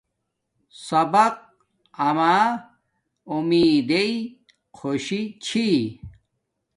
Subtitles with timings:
[0.87, 1.35] سبق
[2.07, 2.35] اما
[3.33, 4.11] امیدݵ
[4.77, 5.67] خوشی چھی